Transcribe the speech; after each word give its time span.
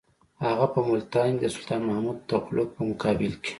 هغه 0.45 0.65
په 0.73 0.79
ملتان 0.89 1.29
کې 1.37 1.41
د 1.49 1.53
سلطان 1.55 1.81
محمد 1.87 2.17
تغلق 2.29 2.67
په 2.77 2.81
مقابل 2.89 3.33
کې. 3.43 3.49